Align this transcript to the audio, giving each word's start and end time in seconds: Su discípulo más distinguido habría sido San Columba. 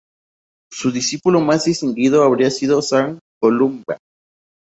Su 0.71 0.91
discípulo 0.91 1.41
más 1.41 1.65
distinguido 1.65 2.23
habría 2.23 2.49
sido 2.49 2.81
San 2.81 3.19
Columba. 3.39 3.99